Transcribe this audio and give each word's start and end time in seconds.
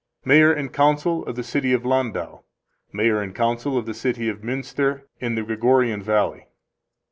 Mayor 0.25 0.51
and 0.51 0.73
Council 0.73 1.23
of 1.27 1.35
the 1.35 1.43
City 1.43 1.73
of 1.73 1.85
Landau. 1.85 2.41
Mayor 2.91 3.21
and 3.21 3.35
Council 3.35 3.77
of 3.77 3.85
the 3.85 3.93
City 3.93 4.29
of 4.29 4.41
Muenster 4.43 5.03
in 5.19 5.35
the 5.35 5.43
Gregorian 5.43 6.01
Valley. 6.01 6.47